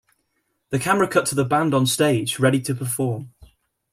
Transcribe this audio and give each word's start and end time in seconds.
The 0.71 0.79
camera 0.79 1.07
cut 1.07 1.27
to 1.27 1.35
the 1.35 1.45
band 1.45 1.75
on 1.75 1.85
stage, 1.85 2.39
ready 2.39 2.59
to 2.61 2.73
perform. 2.73 3.35